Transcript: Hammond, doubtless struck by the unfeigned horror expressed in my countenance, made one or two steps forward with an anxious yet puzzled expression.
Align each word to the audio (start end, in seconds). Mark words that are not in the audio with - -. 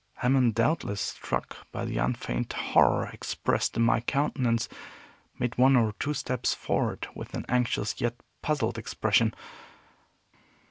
Hammond, 0.15 0.55
doubtless 0.55 0.99
struck 0.99 1.67
by 1.71 1.85
the 1.85 1.99
unfeigned 1.99 2.51
horror 2.51 3.05
expressed 3.13 3.77
in 3.77 3.83
my 3.83 3.99
countenance, 4.01 4.67
made 5.37 5.55
one 5.59 5.75
or 5.75 5.93
two 5.99 6.15
steps 6.15 6.55
forward 6.55 7.05
with 7.13 7.35
an 7.35 7.45
anxious 7.47 8.01
yet 8.01 8.15
puzzled 8.41 8.79
expression. 8.79 9.31